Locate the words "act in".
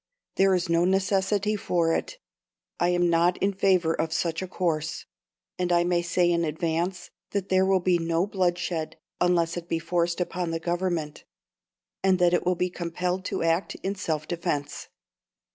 13.43-13.93